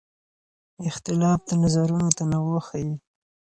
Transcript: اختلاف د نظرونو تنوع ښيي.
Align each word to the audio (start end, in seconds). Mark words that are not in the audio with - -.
اختلاف 0.89 1.39
د 1.49 1.51
نظرونو 1.63 2.07
تنوع 2.17 2.57
ښيي. 2.67 2.93